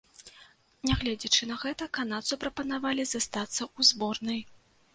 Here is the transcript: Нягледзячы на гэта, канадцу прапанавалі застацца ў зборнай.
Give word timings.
Нягледзячы 0.91 1.49
на 1.51 1.57
гэта, 1.65 1.89
канадцу 1.99 2.39
прапанавалі 2.45 3.07
застацца 3.13 3.61
ў 3.77 3.79
зборнай. 3.95 4.45